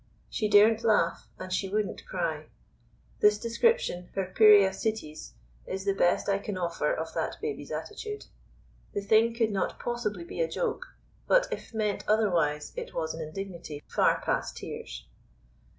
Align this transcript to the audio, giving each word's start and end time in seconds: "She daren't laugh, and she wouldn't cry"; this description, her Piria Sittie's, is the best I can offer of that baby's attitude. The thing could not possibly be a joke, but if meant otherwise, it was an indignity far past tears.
"She 0.31 0.47
daren't 0.49 0.83
laugh, 0.83 1.27
and 1.37 1.53
she 1.53 1.69
wouldn't 1.69 2.07
cry"; 2.07 2.47
this 3.19 3.37
description, 3.37 4.09
her 4.15 4.33
Piria 4.35 4.73
Sittie's, 4.73 5.35
is 5.67 5.85
the 5.85 5.93
best 5.93 6.27
I 6.27 6.39
can 6.39 6.57
offer 6.57 6.91
of 6.91 7.13
that 7.13 7.35
baby's 7.39 7.69
attitude. 7.71 8.25
The 8.93 9.01
thing 9.01 9.35
could 9.35 9.51
not 9.51 9.77
possibly 9.79 10.23
be 10.23 10.41
a 10.41 10.49
joke, 10.49 10.87
but 11.27 11.47
if 11.53 11.71
meant 11.75 12.03
otherwise, 12.07 12.73
it 12.75 12.95
was 12.95 13.13
an 13.13 13.21
indignity 13.21 13.83
far 13.87 14.19
past 14.25 14.57
tears. 14.57 15.05